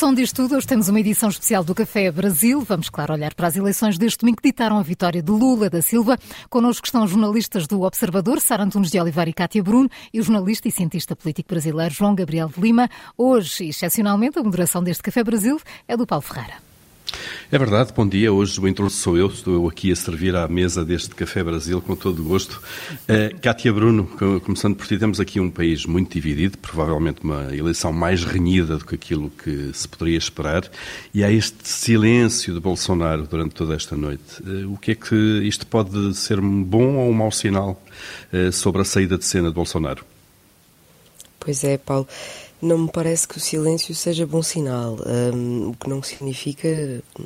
som 0.00 0.14
diz 0.14 0.32
tudo. 0.32 0.56
Hoje 0.56 0.66
temos 0.66 0.88
uma 0.88 0.98
edição 0.98 1.28
especial 1.28 1.62
do 1.62 1.74
Café 1.74 2.10
Brasil. 2.10 2.62
Vamos, 2.62 2.88
claro, 2.88 3.12
olhar 3.12 3.34
para 3.34 3.48
as 3.48 3.56
eleições 3.56 3.98
deste 3.98 4.20
domingo 4.20 4.38
que 4.40 4.48
ditaram 4.48 4.78
a 4.78 4.82
vitória 4.82 5.22
de 5.22 5.30
Lula 5.30 5.68
da 5.68 5.82
Silva. 5.82 6.18
Connosco 6.48 6.86
estão 6.86 7.04
os 7.04 7.10
jornalistas 7.10 7.66
do 7.66 7.82
Observador, 7.82 8.40
Sara 8.40 8.62
Antunes 8.62 8.90
de 8.90 8.98
Oliveira 8.98 9.28
e 9.28 9.34
Cátia 9.34 9.62
Bruno, 9.62 9.90
e 10.10 10.18
o 10.18 10.22
jornalista 10.22 10.68
e 10.68 10.72
cientista 10.72 11.14
político 11.14 11.50
brasileiro 11.50 11.92
João 11.92 12.14
Gabriel 12.14 12.48
de 12.48 12.58
Lima. 12.58 12.88
Hoje, 13.14 13.68
excepcionalmente, 13.68 14.38
a 14.38 14.42
moderação 14.42 14.82
deste 14.82 15.02
Café 15.02 15.22
Brasil 15.22 15.60
é 15.86 15.94
do 15.98 16.06
Paulo 16.06 16.22
Ferreira. 16.22 16.69
É 17.52 17.58
verdade, 17.58 17.92
bom 17.94 18.06
dia. 18.06 18.32
Hoje 18.32 18.60
o 18.60 18.68
introdutor 18.68 18.90
sou 18.90 19.16
eu, 19.16 19.26
estou 19.26 19.54
eu 19.54 19.68
aqui 19.68 19.90
a 19.90 19.96
servir 19.96 20.36
à 20.36 20.46
mesa 20.46 20.84
deste 20.84 21.14
Café 21.14 21.42
Brasil 21.42 21.80
com 21.82 21.96
todo 21.96 22.20
o 22.20 22.24
gosto. 22.24 22.62
Uh, 23.08 23.72
Bruno, 23.72 24.06
começando 24.44 24.76
por 24.76 24.86
ti, 24.86 24.96
temos 24.98 25.18
aqui 25.18 25.40
um 25.40 25.50
país 25.50 25.84
muito 25.84 26.12
dividido, 26.12 26.58
provavelmente 26.58 27.22
uma 27.22 27.54
eleição 27.54 27.92
mais 27.92 28.24
renhida 28.24 28.78
do 28.78 28.84
que 28.84 28.94
aquilo 28.94 29.30
que 29.30 29.70
se 29.72 29.88
poderia 29.88 30.18
esperar, 30.18 30.70
e 31.12 31.24
há 31.24 31.30
este 31.30 31.68
silêncio 31.68 32.54
de 32.54 32.60
Bolsonaro 32.60 33.26
durante 33.26 33.54
toda 33.54 33.74
esta 33.74 33.96
noite. 33.96 34.40
Uh, 34.42 34.72
o 34.72 34.76
que 34.76 34.92
é 34.92 34.94
que 34.94 35.14
isto 35.42 35.66
pode 35.66 36.14
ser 36.14 36.38
um 36.38 36.62
bom 36.62 36.96
ou 36.96 37.10
um 37.10 37.14
mau 37.14 37.32
sinal 37.32 37.82
uh, 38.32 38.52
sobre 38.52 38.82
a 38.82 38.84
saída 38.84 39.18
de 39.18 39.24
cena 39.24 39.48
de 39.48 39.54
Bolsonaro? 39.54 40.04
Pois 41.40 41.64
é, 41.64 41.78
Paulo. 41.78 42.06
Não 42.62 42.76
me 42.76 42.90
parece 42.90 43.26
que 43.26 43.38
o 43.38 43.40
silêncio 43.40 43.94
seja 43.94 44.26
bom 44.26 44.42
sinal, 44.42 44.98
um, 45.34 45.70
o 45.70 45.74
que 45.74 45.88
não 45.88 46.02
significa, 46.02 46.68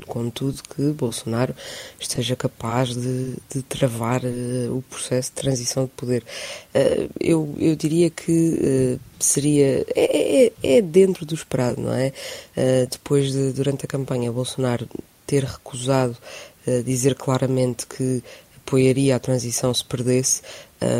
contudo, 0.07 0.61
que 0.63 0.81
Bolsonaro 0.93 1.53
esteja 1.99 2.37
capaz 2.37 2.95
de, 2.95 3.35
de 3.53 3.61
travar 3.61 4.23
uh, 4.23 4.77
o 4.77 4.81
processo 4.83 5.31
de 5.31 5.35
transição 5.35 5.83
de 5.83 5.91
poder. 5.91 6.23
Uh, 6.73 7.09
eu, 7.19 7.53
eu 7.57 7.75
diria 7.75 8.09
que 8.09 8.31
uh, 8.31 8.99
seria. 9.19 9.85
É, 9.93 10.45
é, 10.45 10.51
é, 10.63 10.81
dentro 10.81 11.25
do 11.25 11.35
esperado, 11.35 11.81
não 11.81 11.93
é? 11.93 12.11
depois 12.89 13.31
de, 13.31 13.51
durante 13.51 13.85
a 13.85 13.87
campanha, 13.87 14.31
Bolsonaro 14.31 14.87
ter 15.25 15.43
recusado 15.43 16.15
dizer 16.83 17.15
claramente 17.15 17.85
que 17.85 18.23
apoiaria 18.65 19.15
a 19.15 19.19
transição 19.19 19.71
se 19.73 19.85
perdesse, 19.85 20.41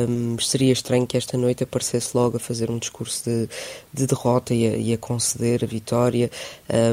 um, 0.09 0.39
seria 0.39 0.73
estranho 0.73 1.05
que 1.05 1.17
esta 1.17 1.37
noite 1.37 1.63
aparecesse 1.63 2.15
logo 2.15 2.37
a 2.37 2.39
fazer 2.39 2.71
um 2.71 2.77
discurso 2.77 3.23
de, 3.29 3.49
de 3.93 4.07
derrota 4.07 4.53
e 4.53 4.67
a, 4.67 4.77
e 4.77 4.93
a, 4.93 4.97
conceder 4.97 5.63
a 5.63 5.67
vitória. 5.67 6.31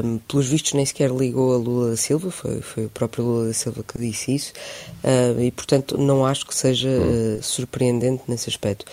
Um, 0.05 0.19
pelos 0.19 0.47
vistos, 0.47 0.73
nem 0.73 0.85
sequer 0.85 1.09
ligou 1.09 1.53
a 1.53 1.57
Lula 1.57 1.91
da 1.91 1.97
Silva, 1.97 2.29
foi, 2.31 2.61
foi 2.61 2.85
o 2.85 2.89
próprio 2.89 3.23
Lula 3.23 3.47
da 3.47 3.53
Silva 3.53 3.83
que 3.83 3.97
disse 3.97 4.35
isso, 4.35 4.53
uh, 5.03 5.41
e 5.41 5.51
portanto 5.51 5.97
não 5.97 6.25
acho 6.25 6.45
que 6.45 6.55
seja 6.55 6.89
uh, 6.89 7.41
surpreendente 7.41 8.23
nesse 8.27 8.49
aspecto. 8.49 8.85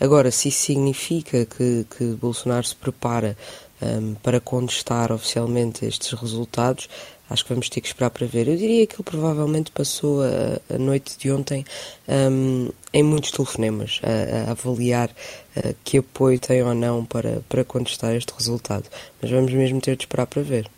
Agora, 0.00 0.30
se 0.30 0.48
isso 0.48 0.64
significa 0.64 1.44
que, 1.44 1.84
que 1.96 2.04
Bolsonaro 2.14 2.66
se 2.66 2.76
prepara 2.76 3.36
um, 3.80 4.14
para 4.14 4.40
contestar 4.40 5.12
oficialmente 5.12 5.84
estes 5.84 6.12
resultados, 6.12 6.88
acho 7.28 7.44
que 7.44 7.50
vamos 7.50 7.68
ter 7.68 7.80
que 7.80 7.88
esperar 7.88 8.10
para 8.10 8.26
ver. 8.26 8.48
Eu 8.48 8.56
diria 8.56 8.86
que 8.86 8.94
ele 8.94 9.02
provavelmente 9.04 9.70
passou 9.70 10.22
a, 10.22 10.74
a 10.74 10.78
noite 10.78 11.16
de 11.18 11.30
ontem 11.30 11.64
um, 12.08 12.70
em 12.92 13.02
muitos 13.02 13.30
telefonemas, 13.30 14.00
a, 14.02 14.48
a 14.48 14.50
avaliar 14.52 15.10
uh, 15.56 15.74
que 15.84 15.98
apoio 15.98 16.38
tem 16.38 16.62
ou 16.62 16.74
não 16.74 17.04
para, 17.04 17.42
para 17.48 17.64
contestar 17.64 18.14
este 18.14 18.32
resultado. 18.32 18.84
Mas 19.20 19.30
vamos 19.30 19.52
mesmo 19.52 19.80
ter 19.80 19.96
de 19.96 20.04
esperar 20.04 20.26
para 20.26 20.42
ver. 20.42 20.70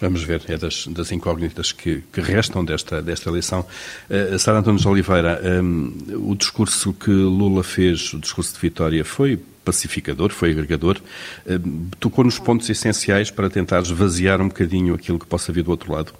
Vamos 0.00 0.22
ver, 0.22 0.42
é 0.48 0.56
das, 0.56 0.86
das 0.86 1.12
incógnitas 1.12 1.72
que, 1.72 2.02
que, 2.10 2.22
restam 2.22 2.64
desta, 2.64 3.02
desta 3.02 3.28
eleição. 3.28 3.66
Uh, 4.08 4.38
Sara 4.38 4.62
de 4.62 4.88
Oliveira, 4.88 5.40
um, 5.62 5.92
o 6.30 6.34
discurso 6.34 6.94
que 6.94 7.10
Lula 7.10 7.62
fez, 7.62 8.14
o 8.14 8.18
discurso 8.18 8.54
de 8.54 8.60
vitória, 8.60 9.04
foi 9.04 9.38
pacificador, 9.62 10.30
foi 10.30 10.52
agregador, 10.52 10.96
uh, 11.46 11.86
tocou 11.98 12.24
nos 12.24 12.38
pontos 12.38 12.70
essenciais 12.70 13.30
para 13.30 13.50
tentar 13.50 13.82
esvaziar 13.82 14.40
um 14.40 14.48
bocadinho 14.48 14.94
aquilo 14.94 15.18
que 15.18 15.26
possa 15.26 15.52
vir 15.52 15.64
do 15.64 15.70
outro 15.70 15.92
lado? 15.92 16.14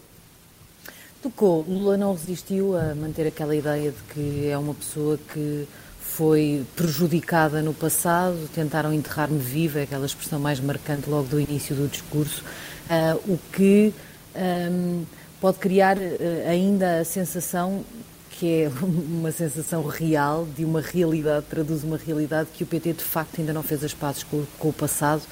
Tocou. 1.23 1.65
Lula 1.67 1.97
não 1.97 2.13
resistiu 2.13 2.77
a 2.77 2.95
manter 2.95 3.27
aquela 3.27 3.57
ideia 3.57 3.93
de 3.93 4.15
que 4.15 4.47
é 4.47 4.59
uma 4.59 4.75
pessoa 4.75 5.19
que 5.33 5.67
foi 6.01 6.67
prejudicada 6.77 7.63
no 7.63 7.73
passado, 7.73 8.37
tentaram 8.55 8.93
enterrar-me 8.93 9.39
viva, 9.39 9.81
é 9.81 9.85
aquela 9.85 10.05
expressão 10.05 10.39
mais 10.39 10.61
marcante 10.61 11.09
logo 11.09 11.29
do 11.29 11.41
início 11.41 11.75
do 11.75 11.89
discurso, 11.89 12.43
o 13.27 13.39
que 13.53 13.93
um, 14.35 15.05
pode 15.41 15.59
criar 15.59 15.97
uh, 15.97 16.01
ainda 16.49 17.01
a 17.01 17.05
sensação 17.05 17.85
que 18.31 18.63
é 18.63 18.71
uma 18.83 19.31
sensação 19.31 19.87
real, 19.87 20.47
de 20.57 20.65
uma 20.65 20.81
realidade, 20.81 21.45
traduz 21.51 21.85
uma 21.85 21.99
realidade 21.99 22.49
que 22.55 22.65
o 22.65 22.67
PT 22.67 22.95
de 22.95 23.05
facto 23.05 23.39
ainda 23.39 23.53
não 23.53 23.63
fez 23.63 23.85
as 23.85 23.93
pazes 23.93 24.23
com, 24.23 24.45
com 24.59 24.69
o 24.71 24.73
passado 24.73 25.23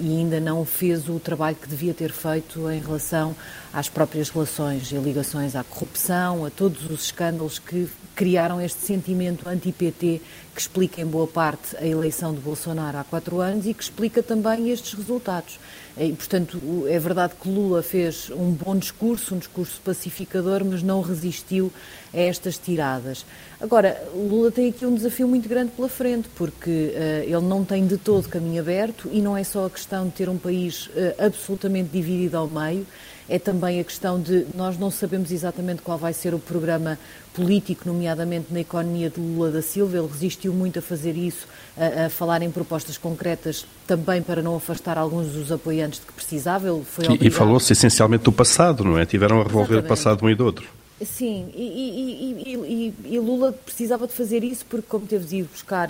e 0.00 0.18
ainda 0.18 0.40
não 0.40 0.64
fez 0.64 1.08
o 1.08 1.18
trabalho 1.18 1.56
que 1.56 1.68
devia 1.68 1.92
ter 1.92 2.12
feito 2.12 2.70
em 2.70 2.80
relação 2.80 3.34
às 3.72 3.88
próprias 3.88 4.28
relações 4.30 4.90
e 4.90 4.96
ligações 4.96 5.54
à 5.54 5.62
corrupção, 5.62 6.44
a 6.44 6.50
todos 6.50 6.88
os 6.90 7.04
escândalos 7.04 7.58
que 7.58 7.88
criaram 8.14 8.60
este 8.60 8.80
sentimento 8.80 9.48
anti-PT 9.48 10.20
que 10.54 10.60
explica 10.60 11.00
em 11.00 11.06
boa 11.06 11.26
parte 11.26 11.76
a 11.76 11.86
eleição 11.86 12.34
de 12.34 12.40
Bolsonaro 12.40 12.98
há 12.98 13.04
quatro 13.04 13.40
anos 13.40 13.66
e 13.66 13.72
que 13.72 13.82
explica 13.82 14.22
também 14.22 14.70
estes 14.70 14.92
resultados. 14.94 15.58
E, 15.96 16.12
portanto, 16.12 16.60
é 16.88 16.98
verdade 16.98 17.34
que 17.40 17.48
Lula 17.48 17.82
fez 17.82 18.30
um 18.30 18.50
bom 18.50 18.76
discurso, 18.76 19.34
um 19.34 19.38
discurso 19.38 19.80
pacificador, 19.84 20.64
mas 20.64 20.82
não 20.82 21.00
resistiu 21.00 21.72
a 22.12 22.18
estas 22.18 22.58
tiradas. 22.58 23.24
Agora, 23.60 24.02
Lula 24.14 24.50
tem 24.50 24.68
aqui 24.68 24.84
um 24.86 24.94
desafio 24.94 25.28
muito 25.28 25.48
grande 25.48 25.72
pela 25.72 25.88
frente, 25.88 26.28
porque 26.34 26.70
uh, 26.70 27.22
ele 27.24 27.46
não 27.46 27.64
tem 27.64 27.86
de 27.86 27.96
todo 27.96 28.28
caminho 28.28 28.60
aberto 28.60 29.08
e 29.12 29.20
não 29.20 29.36
é 29.36 29.44
só 29.50 29.66
a 29.66 29.70
questão 29.70 30.06
de 30.06 30.12
ter 30.12 30.28
um 30.28 30.38
país 30.38 30.86
uh, 30.86 31.26
absolutamente 31.26 31.90
dividido 31.90 32.36
ao 32.36 32.46
meio, 32.46 32.86
é 33.28 33.38
também 33.38 33.78
a 33.78 33.84
questão 33.84 34.20
de 34.20 34.46
nós 34.56 34.76
não 34.76 34.90
sabemos 34.90 35.30
exatamente 35.30 35.82
qual 35.82 35.96
vai 35.96 36.12
ser 36.12 36.34
o 36.34 36.38
programa 36.38 36.98
político, 37.32 37.82
nomeadamente 37.86 38.46
na 38.50 38.60
economia 38.60 39.08
de 39.08 39.20
Lula 39.20 39.52
da 39.52 39.62
Silva. 39.62 39.98
Ele 39.98 40.08
resistiu 40.08 40.52
muito 40.52 40.80
a 40.80 40.82
fazer 40.82 41.16
isso, 41.16 41.46
a, 41.76 42.06
a 42.06 42.10
falar 42.10 42.42
em 42.42 42.50
propostas 42.50 42.98
concretas, 42.98 43.64
também 43.86 44.20
para 44.20 44.42
não 44.42 44.56
afastar 44.56 44.98
alguns 44.98 45.28
dos 45.28 45.52
apoiantes 45.52 46.00
de 46.00 46.06
que 46.06 46.12
precisava. 46.12 46.68
Ele 46.68 46.84
foi 46.84 47.04
e, 47.06 47.28
e 47.28 47.30
falou-se 47.30 47.72
essencialmente 47.72 48.24
do 48.24 48.32
passado, 48.32 48.84
não 48.84 48.98
é? 48.98 49.06
Tiveram 49.06 49.40
a 49.40 49.44
revolver 49.44 49.78
o 49.78 49.82
passado 49.84 50.24
um 50.24 50.30
e 50.30 50.34
do 50.34 50.44
outro. 50.44 50.68
Sim, 51.02 51.48
e, 51.54 51.62
e, 51.62 52.94
e, 53.06 53.14
e, 53.14 53.18
Lula 53.18 53.52
precisava 53.52 54.06
de 54.06 54.12
fazer 54.12 54.44
isso 54.44 54.66
porque, 54.68 54.86
como 54.86 55.06
teve 55.06 55.24
de 55.24 55.36
ir 55.36 55.44
buscar 55.44 55.88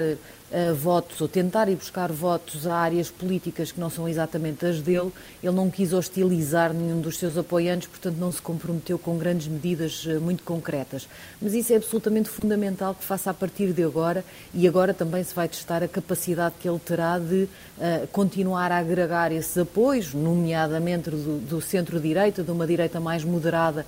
uh, 0.50 0.74
votos, 0.74 1.20
ou 1.20 1.28
tentar 1.28 1.68
ir 1.68 1.76
buscar 1.76 2.10
votos 2.12 2.66
a 2.66 2.74
áreas 2.74 3.10
políticas 3.10 3.72
que 3.72 3.80
não 3.80 3.90
são 3.90 4.08
exatamente 4.08 4.64
as 4.66 4.80
dele, 4.80 5.10
ele 5.42 5.54
não 5.54 5.70
quis 5.70 5.92
hostilizar 5.92 6.72
nenhum 6.72 7.00
dos 7.00 7.18
seus 7.18 7.36
apoiantes, 7.36 7.88
portanto 7.88 8.16
não 8.16 8.30
se 8.30 8.42
comprometeu 8.42 8.98
com 8.98 9.16
grandes 9.18 9.48
medidas 9.48 10.04
uh, 10.06 10.20
muito 10.20 10.42
concretas. 10.42 11.08
Mas 11.40 11.54
isso 11.54 11.72
é 11.72 11.76
absolutamente 11.76 12.28
fundamental 12.28 12.94
que 12.94 13.04
faça 13.04 13.30
a 13.30 13.34
partir 13.34 13.72
de 13.72 13.82
agora 13.82 14.24
e 14.52 14.66
agora 14.66 14.92
também 14.92 15.22
se 15.24 15.34
vai 15.34 15.48
testar 15.48 15.82
a 15.82 15.88
capacidade 15.88 16.54
que 16.60 16.68
ele 16.68 16.78
terá 16.78 17.18
de 17.18 17.44
uh, 17.44 18.06
continuar 18.12 18.72
a 18.72 18.78
agregar 18.78 19.32
esses 19.32 19.56
apoios, 19.56 20.12
nomeadamente 20.14 21.10
do, 21.10 21.38
do 21.38 21.60
centro-direita, 21.60 22.42
de 22.42 22.50
uma 22.50 22.66
direita 22.66 23.00
mais 23.00 23.24
moderada, 23.24 23.86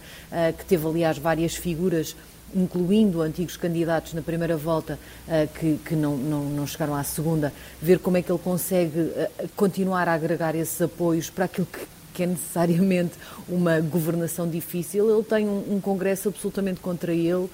que 0.58 0.64
teve 0.64 0.86
aliás 0.86 1.18
várias 1.18 1.54
figuras 1.54 2.14
incluindo 2.54 3.22
antigos 3.22 3.56
candidatos 3.56 4.14
na 4.14 4.22
primeira 4.22 4.56
volta 4.56 4.98
uh, 5.26 5.48
que, 5.58 5.78
que 5.84 5.94
não, 5.94 6.16
não, 6.16 6.44
não, 6.44 6.66
chegaram 6.66 6.94
à 6.94 7.02
segunda, 7.02 7.52
ver 7.80 7.98
como 7.98 8.16
é 8.16 8.22
que 8.22 8.30
ele 8.30 8.38
consegue 8.38 9.00
uh, 9.00 9.30
continuar 9.56 10.08
a 10.08 10.14
agregar 10.14 10.54
esses 10.54 10.80
apoios 10.80 11.30
para 11.30 11.46
aquilo 11.46 11.66
que, 11.66 11.80
que 12.14 12.22
é 12.22 12.26
necessariamente 12.26 13.12
uma 13.48 13.80
governação 13.80 14.48
difícil. 14.48 15.10
Ele 15.10 15.24
tem 15.24 15.46
um, 15.46 15.76
um 15.76 15.80
Congresso 15.80 16.28
absolutamente 16.28 16.80
contra 16.80 17.12
ele, 17.12 17.34
uh, 17.34 17.50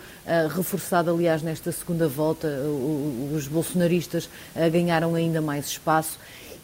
reforçado, 0.50 1.10
aliás, 1.10 1.42
nesta 1.42 1.70
segunda 1.70 2.08
volta. 2.08 2.48
os 3.34 3.46
bolsonaristas 3.46 4.28
ganharam 4.70 5.14
ainda 5.14 5.40
mais 5.40 5.66
espaço. 5.66 6.18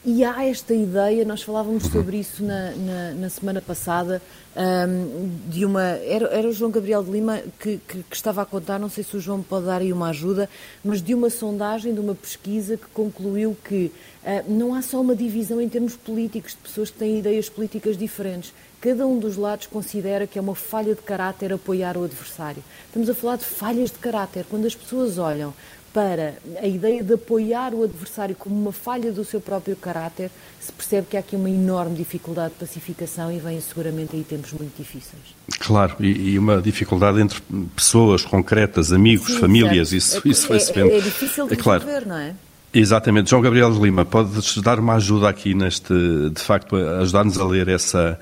E 0.06 0.22
há 0.22 0.44
esta 0.44 0.74
ideia, 0.74 1.24
nós 1.24 1.42
falávamos 1.42 1.84
sobre 1.84 2.18
isso 2.18 2.44
na, 2.44 2.72
na, 2.72 3.10
na 3.12 3.30
semana 3.30 3.62
passada, 3.62 4.20
um, 4.54 5.30
de 5.48 5.64
uma. 5.64 5.82
Era, 5.82 6.26
era, 6.26 6.46
o 6.46 6.52
João 6.52 6.70
Gabriel 6.70 7.02
de 7.02 7.10
Lima 7.10 7.40
que, 7.58 7.80
que, 7.88 8.02
que, 8.02 8.14
estava 8.14 8.42
a 8.42 8.44
contar, 8.44 8.78
não 8.78 8.90
sei 8.90 9.02
se 9.02 9.16
o 9.16 9.20
João 9.20 9.42
pode 9.42 9.64
dar 9.64 9.80
aí 9.80 9.90
uma 9.94 10.10
ajuda, 10.10 10.46
mas 10.84 11.00
de 11.00 11.14
uma 11.14 11.30
sondagem, 11.30 11.94
de 11.94 12.00
uma 12.00 12.14
pesquisa 12.14 12.76
que 12.76 12.84
concluiu 12.92 13.56
que 13.64 13.90
uh, 14.22 14.44
não 14.46 14.74
há 14.74 14.82
só 14.82 15.00
uma 15.00 15.16
divisão 15.16 15.58
em 15.58 15.70
termos 15.70 15.96
políticos, 15.96 16.52
de 16.52 16.58
pessoas 16.58 16.90
que 16.90 16.98
têm 16.98 17.20
ideias 17.20 17.48
políticas 17.48 17.96
diferentes. 17.96 18.52
Cada 18.82 19.06
um 19.06 19.18
dos 19.18 19.38
lados 19.38 19.66
considera 19.68 20.26
que 20.26 20.38
é 20.38 20.42
uma 20.42 20.54
falha 20.54 20.94
de 20.94 21.00
caráter 21.00 21.50
apoiar 21.50 21.96
o 21.96 22.04
adversário. 22.04 22.62
Estamos 22.88 23.08
a 23.08 23.14
falar 23.14 23.36
de 23.36 23.44
falhas 23.46 23.90
de 23.90 23.96
caráter. 23.96 24.44
Quando 24.50 24.66
as 24.66 24.74
pessoas 24.74 25.16
olham 25.16 25.54
para 25.94 26.34
a 26.60 26.66
ideia 26.66 27.04
de 27.04 27.14
apoiar 27.14 27.72
o 27.72 27.84
adversário 27.84 28.34
como 28.34 28.60
uma 28.60 28.72
falha 28.72 29.12
do 29.12 29.24
seu 29.24 29.40
próprio 29.40 29.76
caráter, 29.76 30.28
se 30.60 30.72
percebe 30.72 31.06
que 31.08 31.16
há 31.16 31.20
aqui 31.20 31.36
uma 31.36 31.48
enorme 31.48 31.94
dificuldade 31.94 32.52
de 32.54 32.58
pacificação 32.58 33.30
e 33.30 33.38
vêm 33.38 33.60
seguramente 33.60 34.16
aí 34.16 34.24
tempos 34.24 34.52
muito 34.52 34.76
difíceis. 34.76 35.22
Claro, 35.60 35.94
e, 36.00 36.32
e 36.32 36.38
uma 36.38 36.60
dificuldade 36.60 37.20
entre 37.20 37.40
pessoas 37.76 38.24
concretas, 38.24 38.92
amigos, 38.92 39.34
Sim, 39.34 39.38
famílias, 39.38 39.90
certo. 39.90 40.26
isso, 40.26 40.28
isso 40.28 40.48
vai-se 40.48 40.72
vendo. 40.72 40.90
É, 40.90 40.98
é 40.98 41.00
difícil 41.00 41.46
de 41.46 41.54
é, 41.54 41.56
claro. 41.56 41.84
resolver, 41.84 42.08
não 42.08 42.18
é? 42.18 42.34
Exatamente. 42.74 43.30
João 43.30 43.40
Gabriel 43.40 43.70
Lima, 43.70 44.04
podes 44.04 44.58
dar 44.58 44.80
uma 44.80 44.94
ajuda 44.94 45.28
aqui 45.28 45.54
neste, 45.54 45.94
de 45.94 46.40
facto, 46.40 46.74
ajudar-nos 46.74 47.38
a 47.38 47.44
ler 47.44 47.68
essa, 47.68 48.18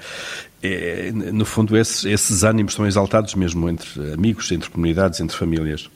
é, 0.62 1.10
no 1.10 1.46
fundo, 1.46 1.74
esses, 1.74 2.04
esses 2.04 2.44
ânimos 2.44 2.72
estão 2.72 2.86
exaltados 2.86 3.34
mesmo 3.34 3.66
entre 3.70 4.12
amigos, 4.12 4.52
entre 4.52 4.68
comunidades, 4.68 5.20
entre 5.20 5.34
famílias. 5.34 5.88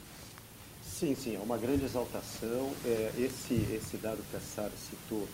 Sim, 1.06 1.14
sim, 1.14 1.36
é 1.36 1.38
uma 1.38 1.56
grande 1.56 1.84
exaltação. 1.84 2.72
É, 2.84 3.10
esse, 3.16 3.54
esse 3.72 3.96
dado 3.96 4.18
que 4.28 4.36
a 4.36 4.40
Sara 4.40 4.72
citou, 4.90 5.24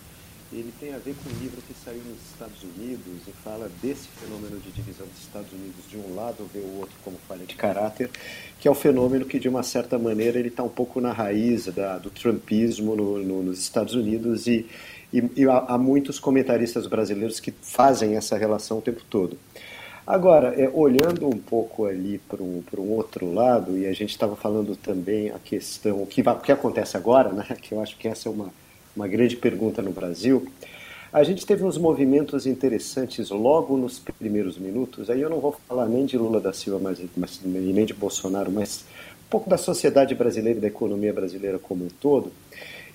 ele 0.53 0.71
tem 0.79 0.93
a 0.93 0.99
ver 0.99 1.15
com 1.15 1.31
um 1.31 1.39
livro 1.41 1.63
que 1.63 1.73
saiu 1.83 2.03
nos 2.05 2.19
Estados 2.31 2.63
Unidos 2.63 3.23
e 3.27 3.33
fala 3.43 3.71
desse 3.81 4.07
fenômeno 4.09 4.61
de 4.61 4.71
divisão 4.71 5.07
dos 5.07 5.19
Estados 5.19 5.51
Unidos 5.51 5.89
de 5.89 5.97
um 5.97 6.15
lado 6.15 6.47
ver 6.53 6.61
o 6.61 6.81
outro 6.81 6.95
como 7.03 7.17
falha 7.27 7.47
de 7.47 7.55
caráter, 7.55 8.11
que 8.61 8.69
é 8.69 8.71
um 8.71 8.75
fenômeno 8.75 9.25
que 9.25 9.39
de 9.39 9.49
uma 9.49 9.63
certa 9.63 9.99
maneira 9.99 10.39
ele 10.39 10.49
está 10.49 10.63
um 10.63 10.69
pouco 10.69 11.01
na 11.01 11.11
raiz 11.11 11.65
da, 11.69 11.97
do 11.97 12.11
trumpismo 12.11 12.95
no, 12.95 13.19
no, 13.21 13.43
nos 13.43 13.59
Estados 13.59 13.95
Unidos 13.95 14.47
e, 14.47 14.67
e, 15.11 15.23
e 15.35 15.49
há, 15.49 15.57
há, 15.69 15.79
muitos 15.79 16.21
comentaristas 16.21 16.87
brasileiros 16.87 17.41
que 17.41 17.51
fazem 17.63 18.15
essa 18.15 18.37
relação 18.37 18.77
o 18.77 18.83
tempo 18.83 19.01
todo. 19.09 19.39
Agora, 20.07 20.49
é, 20.61 20.69
olhando 20.69 21.29
um 21.29 21.39
pouco 21.39 21.87
ali 21.87 22.19
para 22.19 22.43
um, 22.43 22.63
um 22.79 22.91
outro 22.91 23.33
lado, 23.33 23.79
e 23.79 23.87
a 23.87 23.93
gente 23.93 24.11
estava 24.11 24.35
falando 24.35 24.75
também 24.75 25.31
a 25.31 25.39
questão, 25.39 26.03
o 26.03 26.07
que, 26.07 26.21
o 26.21 26.41
que 26.41 26.51
acontece 26.51 26.97
agora, 26.97 27.31
né, 27.31 27.45
que 27.63 27.73
eu 27.73 27.81
acho 27.81 27.97
que 27.97 28.09
essa 28.09 28.29
é 28.29 28.33
uma, 28.33 28.51
uma 28.97 29.07
grande 29.07 29.37
pergunta 29.37 29.81
no 29.81 29.93
Brasil, 29.93 30.49
a 31.13 31.23
gente 31.23 31.45
teve 31.47 31.63
uns 31.63 31.77
movimentos 31.77 32.47
interessantes 32.47 33.31
logo 33.31 33.77
nos 33.77 33.99
primeiros 33.99 34.59
minutos, 34.59 35.09
aí 35.09 35.21
eu 35.21 35.31
não 35.31 35.41
vou 35.41 35.55
falar 35.69 35.87
nem 35.87 36.07
de 36.07 36.17
Lula 36.17 36.41
da 36.41 36.53
Silva 36.53 36.81
mas, 36.83 36.99
mas, 37.17 37.41
e 37.45 37.47
nem 37.47 37.85
de 37.85 37.93
Bolsonaro, 37.95 38.51
mas 38.51 38.85
um 39.27 39.31
pouco 39.31 39.49
da 39.49 39.59
sociedade 39.59 40.15
brasileira 40.15 40.59
e 40.59 40.63
da 40.63 40.69
economia 40.69 41.13
brasileira 41.13 41.59
como 41.59 41.85
um 41.85 41.89
todo, 42.01 42.33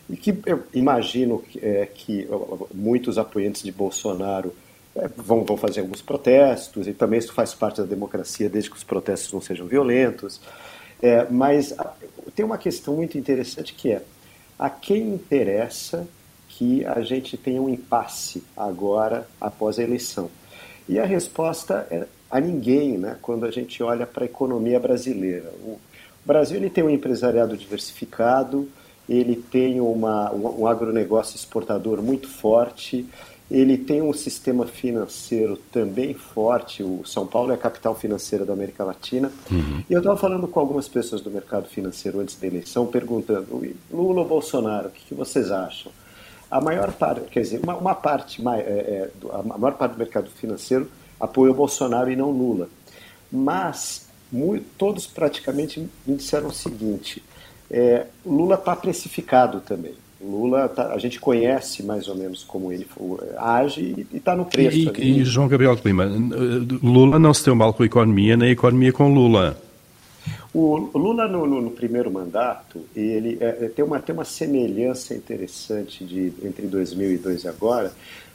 e 0.10 0.18
que 0.18 0.36
eu 0.45 0.63
imagino 0.74 1.39
que, 1.39 1.60
é, 1.63 1.86
que 1.86 2.27
muitos 2.74 3.18
apoiantes 3.18 3.62
de 3.62 3.71
Bolsonaro 3.71 4.51
vão, 5.16 5.44
vão 5.44 5.58
fazer 5.58 5.82
alguns 5.82 6.02
protestos, 6.02 6.88
e 6.88 6.94
também 6.94 7.20
isso 7.20 7.34
faz 7.34 7.54
parte 7.54 7.82
da 7.82 7.88
democracia, 7.88 8.50
desde 8.50 8.70
que 8.70 8.78
os 8.78 8.84
protestos 8.84 9.32
não 9.34 9.42
sejam 9.42 9.68
violentos. 9.68 10.40
É, 11.02 11.28
mas 11.30 11.76
tem 12.36 12.44
uma 12.44 12.58
questão 12.58 12.96
muito 12.96 13.18
interessante 13.18 13.74
que 13.74 13.92
é 13.92 14.02
a 14.58 14.70
quem 14.70 15.10
interessa 15.10 16.08
que 16.50 16.84
a 16.86 17.02
gente 17.02 17.38
tenha 17.38 17.62
um 17.62 17.70
impasse 17.70 18.44
agora 18.56 19.28
após 19.40 19.78
a 19.78 19.84
eleição? 19.84 20.30
E 20.90 20.98
a 21.00 21.06
resposta 21.06 21.86
é 21.92 22.08
a 22.30 22.40
ninguém, 22.40 22.98
né, 22.98 23.18
quando 23.22 23.46
a 23.46 23.52
gente 23.52 23.82
olha 23.84 24.06
para 24.06 24.24
a 24.24 24.26
economia 24.26 24.80
brasileira. 24.80 25.52
O 25.64 25.80
Brasil 26.26 26.58
ele 26.58 26.70
tem 26.70 26.84
um 26.84 26.90
empresariado 26.90 27.56
diversificado, 27.56 28.68
ele 29.08 29.36
tem 29.36 29.80
uma, 29.80 30.32
um 30.34 30.68
agronegócio 30.68 31.36
exportador 31.36 32.02
muito 32.02 32.28
forte, 32.28 33.06
ele 33.50 33.78
tem 33.78 34.02
um 34.02 34.12
sistema 34.12 34.66
financeiro 34.66 35.58
também 35.72 36.14
forte. 36.14 36.84
O 36.84 37.06
São 37.06 37.26
Paulo 37.26 37.52
é 37.52 37.56
a 37.56 37.58
capital 37.58 37.96
financeira 37.96 38.46
da 38.46 38.54
América 38.54 38.84
Latina. 38.84 39.32
Uhum. 39.50 39.84
E 39.90 39.94
eu 39.94 40.00
estava 40.00 40.18
falando 40.18 40.48
com 40.48 40.60
algumas 40.60 40.88
pessoas 40.88 41.22
do 41.22 41.32
mercado 41.32 41.68
financeiro 41.68 42.20
antes 42.20 42.36
da 42.36 42.46
eleição, 42.46 42.86
perguntando: 42.86 43.48
Lula 43.90 44.22
ou 44.22 44.28
Bolsonaro, 44.28 44.90
o 44.90 44.92
que, 44.92 45.06
que 45.06 45.16
vocês 45.16 45.50
acham? 45.50 45.92
A 46.52 46.60
maior 46.62 46.92
parte, 46.94 47.30
quer 47.30 47.42
dizer, 47.42 47.60
uma, 47.62 47.76
uma 47.76 47.96
parte, 47.96 48.42
é, 48.48 48.60
é, 48.60 49.10
a 49.34 49.44
maior 49.44 49.74
parte 49.74 49.94
do 49.94 49.98
mercado 49.98 50.30
financeiro 50.30 50.90
apoia 51.20 51.52
o 51.52 51.56
Bolsonaro 51.56 52.12
e 52.12 52.16
não 52.16 52.32
Lula. 52.32 52.70
Mas 53.32 54.08
muito, 54.32 54.66
todos 54.78 55.08
praticamente 55.08 55.90
me 56.06 56.16
disseram 56.16 56.48
o 56.48 56.54
seguinte: 56.54 57.24
é, 57.72 58.08
Lula 58.26 58.56
está 58.56 58.76
precificado 58.76 59.62
também. 59.62 59.94
Lula, 60.19 60.68
tá, 60.68 60.94
a 60.94 60.98
gente 60.98 61.19
conhece 61.19 61.84
mais 61.84 62.08
ou 62.08 62.16
menos 62.16 62.44
como 62.44 62.72
ele 62.72 62.88
age 63.38 64.08
e 64.12 64.18
está 64.18 64.36
no 64.36 64.46
preço. 64.46 64.92
E, 64.98 65.19
e, 65.22 65.25
João 65.25 65.48
Gabriel 65.48 65.78
Clima, 65.78 66.06
Lula 66.81 67.19
não 67.19 67.34
se 67.34 67.46
deu 67.46 67.56
mal 67.56 67.74
com 67.74 67.84
a 67.84 67.86
economia, 67.86 68.36
nem 68.36 68.50
a 68.50 68.52
economia 68.52 68.92
com 68.92 69.14
Lula. 69.14 69.58
O 70.54 70.90
Lula, 70.98 71.28
no, 71.28 71.46
no, 71.46 71.62
no 71.62 71.72
primeiro 71.72 72.10
mandato, 72.10 72.84
ele 72.96 73.38
é 73.40 73.69
tem, 73.69 73.86
uma, 73.86 74.00
tem 74.00 74.14
uma 74.14 74.25
semelhança 74.25 75.14
interessante 75.14 76.04
de, 76.04 76.34
entre 76.44 76.66
2002 76.66 77.44
e 77.44 77.48
agora. 77.48 77.94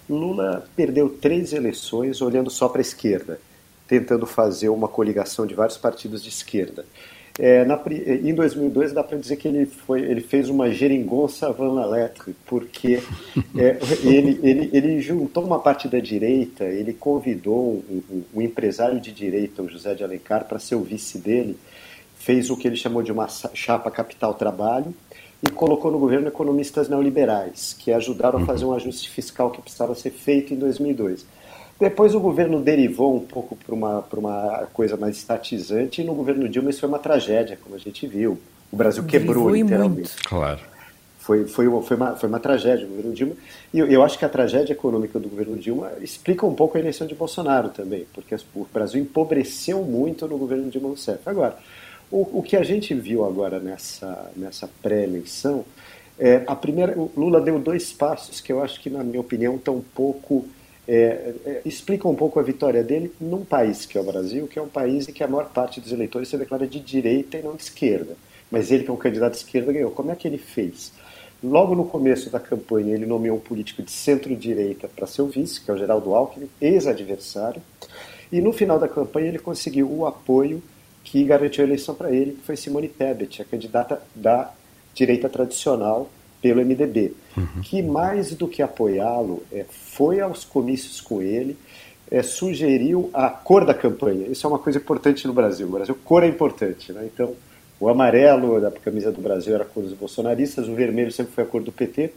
Lula 0.08 0.64
perdeu 0.76 1.08
três 1.08 1.52
eleições 1.52 2.20
olhando 2.20 2.48
só 2.48 2.68
para 2.68 2.80
a 2.80 2.82
esquerda, 2.82 3.40
tentando 3.88 4.24
fazer 4.24 4.68
uma 4.68 4.86
coligação 4.86 5.46
de 5.46 5.54
vários 5.54 5.76
partidos 5.76 6.22
de 6.22 6.28
esquerda. 6.28 6.84
É, 7.38 7.64
na, 7.64 7.80
em 7.88 8.34
2002 8.34 8.92
dá 8.92 9.02
para 9.02 9.16
dizer 9.16 9.36
que 9.36 9.48
ele, 9.48 9.64
foi, 9.64 10.02
ele 10.02 10.20
fez 10.20 10.50
uma 10.50 10.70
geringonça 10.70 11.50
van 11.50 11.86
Lettre, 11.86 12.34
porque 12.46 13.02
é, 13.56 13.78
ele, 14.04 14.38
ele, 14.42 14.70
ele 14.72 15.00
juntou 15.00 15.44
uma 15.44 15.58
parte 15.58 15.88
da 15.88 15.98
direita, 15.98 16.64
ele 16.64 16.92
convidou 16.92 17.82
um, 17.88 18.02
um, 18.10 18.22
um 18.34 18.42
empresário 18.42 19.00
de 19.00 19.12
direita, 19.12 19.62
o 19.62 19.68
José 19.68 19.94
de 19.94 20.04
Alencar, 20.04 20.44
para 20.44 20.58
ser 20.58 20.74
o 20.74 20.82
vice 20.82 21.18
dele, 21.18 21.56
fez 22.18 22.50
o 22.50 22.56
que 22.56 22.68
ele 22.68 22.76
chamou 22.76 23.02
de 23.02 23.10
uma 23.10 23.28
chapa 23.28 23.90
capital-trabalho 23.90 24.94
e 25.42 25.50
colocou 25.50 25.90
no 25.90 25.98
governo 25.98 26.28
economistas 26.28 26.88
neoliberais, 26.88 27.74
que 27.78 27.92
ajudaram 27.92 28.40
a 28.40 28.46
fazer 28.46 28.64
um 28.64 28.74
ajuste 28.74 29.10
fiscal 29.10 29.50
que 29.50 29.60
precisava 29.60 29.94
ser 29.94 30.10
feito 30.10 30.54
em 30.54 30.56
2002. 30.56 31.26
Depois 31.82 32.14
o 32.14 32.20
governo 32.20 32.60
derivou 32.60 33.16
um 33.16 33.18
pouco 33.18 33.56
para 33.56 33.74
uma, 33.74 34.04
uma 34.12 34.68
coisa 34.72 34.96
mais 34.96 35.16
estatizante 35.16 36.00
e 36.00 36.04
no 36.04 36.14
governo 36.14 36.48
Dilma 36.48 36.70
isso 36.70 36.78
foi 36.78 36.88
uma 36.88 37.00
tragédia, 37.00 37.58
como 37.60 37.74
a 37.74 37.78
gente 37.78 38.06
viu. 38.06 38.38
O 38.70 38.76
Brasil 38.76 39.02
quebrou 39.02 39.50
derivou 39.50 39.50
literalmente. 39.50 40.12
Muito. 40.12 40.28
Claro. 40.28 40.60
Foi, 41.18 41.44
foi, 41.44 41.82
foi, 41.82 41.96
uma, 41.96 42.14
foi 42.14 42.28
uma 42.28 42.38
tragédia 42.38 42.86
o 42.86 42.88
governo 42.88 43.12
Dilma. 43.12 43.34
E 43.74 43.80
eu, 43.80 43.88
eu 43.88 44.04
acho 44.04 44.16
que 44.16 44.24
a 44.24 44.28
tragédia 44.28 44.74
econômica 44.74 45.18
do 45.18 45.28
governo 45.28 45.56
Dilma 45.56 45.90
explica 46.00 46.46
um 46.46 46.54
pouco 46.54 46.76
a 46.76 46.80
eleição 46.80 47.04
de 47.04 47.16
Bolsonaro 47.16 47.70
também, 47.70 48.06
porque 48.14 48.32
o 48.54 48.64
Brasil 48.72 49.02
empobreceu 49.02 49.82
muito 49.82 50.28
no 50.28 50.38
governo 50.38 50.70
Dilma 50.70 50.86
Rousseff. 50.86 51.18
Agora, 51.26 51.58
o, 52.12 52.38
o 52.38 52.42
que 52.44 52.56
a 52.56 52.62
gente 52.62 52.94
viu 52.94 53.24
agora 53.24 53.58
nessa, 53.58 54.30
nessa 54.36 54.70
pré-eleição, 54.80 55.64
é, 56.16 56.44
a 56.46 56.54
primeira, 56.54 56.96
o 56.96 57.10
Lula 57.16 57.40
deu 57.40 57.58
dois 57.58 57.92
passos 57.92 58.40
que 58.40 58.52
eu 58.52 58.62
acho 58.62 58.80
que, 58.80 58.88
na 58.88 59.02
minha 59.02 59.20
opinião, 59.20 59.56
estão 59.56 59.78
um 59.78 59.84
pouco 59.94 60.46
é, 60.86 61.34
é, 61.44 61.62
explica 61.64 62.08
um 62.08 62.14
pouco 62.14 62.40
a 62.40 62.42
vitória 62.42 62.82
dele 62.82 63.12
num 63.20 63.44
país 63.44 63.86
que 63.86 63.96
é 63.96 64.00
o 64.00 64.04
Brasil, 64.04 64.48
que 64.48 64.58
é 64.58 64.62
um 64.62 64.68
país 64.68 65.08
em 65.08 65.12
que 65.12 65.22
a 65.22 65.28
maior 65.28 65.48
parte 65.50 65.80
dos 65.80 65.92
eleitores 65.92 66.28
se 66.28 66.36
declara 66.36 66.66
de 66.66 66.80
direita 66.80 67.38
e 67.38 67.42
não 67.42 67.54
de 67.54 67.62
esquerda. 67.62 68.16
Mas 68.50 68.70
ele, 68.70 68.84
que 68.84 68.90
é 68.90 68.92
um 68.92 68.96
candidato 68.96 69.32
de 69.32 69.38
esquerda, 69.38 69.72
ganhou. 69.72 69.90
Como 69.90 70.10
é 70.10 70.16
que 70.16 70.26
ele 70.28 70.38
fez? 70.38 70.92
Logo 71.42 71.74
no 71.74 71.84
começo 71.84 72.30
da 72.30 72.38
campanha, 72.38 72.94
ele 72.94 73.06
nomeou 73.06 73.36
um 73.36 73.40
político 73.40 73.82
de 73.82 73.90
centro-direita 73.90 74.88
para 74.88 75.06
ser 75.06 75.22
o 75.22 75.26
vice, 75.26 75.60
que 75.60 75.70
é 75.70 75.74
o 75.74 75.78
Geraldo 75.78 76.14
Alckmin, 76.14 76.48
ex-adversário. 76.60 77.62
E 78.30 78.40
no 78.40 78.52
final 78.52 78.78
da 78.78 78.88
campanha, 78.88 79.28
ele 79.28 79.38
conseguiu 79.38 79.90
o 79.90 80.06
apoio 80.06 80.62
que 81.02 81.24
garantiu 81.24 81.64
a 81.64 81.66
eleição 81.66 81.94
para 81.94 82.10
ele, 82.10 82.32
que 82.32 82.42
foi 82.42 82.56
Simone 82.56 82.88
Tebet, 82.88 83.42
a 83.42 83.44
candidata 83.44 84.02
da 84.14 84.52
direita 84.94 85.28
tradicional 85.28 86.10
pelo 86.42 86.60
MDB, 86.60 87.12
uhum. 87.36 87.62
que 87.62 87.80
mais 87.80 88.34
do 88.34 88.48
que 88.48 88.60
apoiá-lo, 88.60 89.44
é, 89.52 89.64
foi 89.70 90.20
aos 90.20 90.44
comícios 90.44 91.00
com 91.00 91.22
ele, 91.22 91.56
é, 92.10 92.20
sugeriu 92.22 93.08
a 93.14 93.30
cor 93.30 93.64
da 93.64 93.72
campanha. 93.72 94.26
Isso 94.26 94.44
é 94.44 94.50
uma 94.50 94.58
coisa 94.58 94.78
importante 94.78 95.26
no 95.26 95.32
Brasil. 95.32 95.66
No 95.66 95.72
Brasil, 95.72 95.96
cor 96.04 96.24
é 96.24 96.26
importante. 96.26 96.92
Né? 96.92 97.08
Então, 97.14 97.34
o 97.80 97.88
amarelo 97.88 98.60
da 98.60 98.70
camisa 98.72 99.12
do 99.12 99.22
Brasil 99.22 99.54
era 99.54 99.62
a 99.62 99.66
cor 99.66 99.84
dos 99.84 99.94
bolsonaristas, 99.94 100.68
o 100.68 100.74
vermelho 100.74 101.12
sempre 101.12 101.32
foi 101.32 101.44
a 101.44 101.46
cor 101.46 101.62
do 101.62 101.70
PT. 101.70 102.12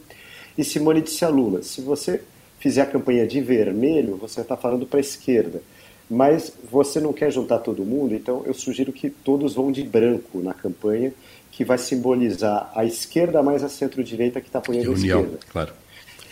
E 0.58 0.64
Simone 0.64 1.00
disse 1.00 1.24
a 1.24 1.28
Lula: 1.28 1.62
se 1.62 1.80
você 1.80 2.20
fizer 2.58 2.82
a 2.82 2.86
campanha 2.86 3.26
de 3.26 3.40
vermelho, 3.40 4.16
você 4.16 4.40
está 4.40 4.56
falando 4.56 4.86
para 4.86 4.98
a 4.98 5.00
esquerda. 5.00 5.62
Mas 6.08 6.52
você 6.70 7.00
não 7.00 7.12
quer 7.12 7.32
juntar 7.32 7.58
todo 7.58 7.84
mundo, 7.84 8.14
então 8.14 8.42
eu 8.46 8.54
sugiro 8.54 8.92
que 8.92 9.10
todos 9.10 9.54
vão 9.54 9.72
de 9.72 9.82
branco 9.82 10.38
na 10.40 10.54
campanha 10.54 11.12
que 11.56 11.64
vai 11.64 11.78
simbolizar 11.78 12.70
a 12.74 12.84
esquerda 12.84 13.42
mais 13.42 13.64
a 13.64 13.68
centro-direita 13.70 14.42
que 14.42 14.48
está 14.48 14.58
apoiando 14.58 14.90
a 14.90 14.94
esquerda. 14.94 15.38
Claro. 15.50 15.72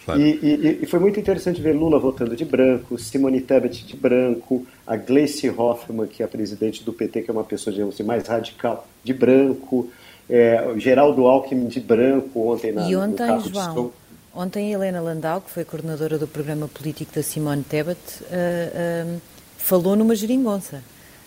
Claro. 0.04 0.21
E, 0.21 0.38
e, 0.43 0.78
e, 0.83 0.87
foi 0.87 1.00
muito 1.00 1.19
interessante 1.19 1.62
ver 1.62 1.73
Lula 1.73 1.99
votando 1.99 2.37
de 2.37 2.45
branco, 2.45 2.99
Simone 2.99 3.40
Tebet 3.40 3.87
de 3.87 3.97
branco, 3.97 4.66
a 4.87 4.97
Gleice 4.97 5.49
Hoffmann, 5.49 6.07
que 6.09 6.23
é 6.23 6.26
a 6.26 6.28
presidente 6.28 6.85
do 6.85 6.93
PT, 6.93 7.23
que 7.23 7.31
é 7.31 7.33
uma 7.33 7.43
pessoa 7.43 7.73
digamos 7.73 7.95
assim, 7.95 8.02
mais 8.02 8.28
radical, 8.28 8.87
de 9.02 9.14
branco, 9.14 9.90
é, 10.28 10.75
Geraldo 10.76 11.26
Alckmin 11.26 11.69
de 11.69 11.81
branco 11.81 12.52
ontem 12.52 12.71
na 12.71 12.87
E 12.87 12.95
ontem, 12.95 13.40
João, 13.50 13.93
ontem 14.35 14.75
Helena 14.75 15.00
Landau, 15.00 15.40
que 15.40 15.50
foi 15.50 15.64
coordenadora 15.64 16.19
do 16.19 16.26
programa 16.26 16.69
político 16.69 17.14
da 17.14 17.23
Simone 17.23 17.62
Tebet, 17.62 17.99
uh, 18.25 19.14
uh, 19.16 19.21
falou 19.57 19.97
numa 19.97 20.14
geringonça. 20.14 20.83